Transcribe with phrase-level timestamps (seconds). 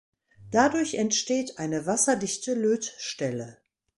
[0.49, 3.59] Dadurch entsteht eine wasserdichte Lötstelle.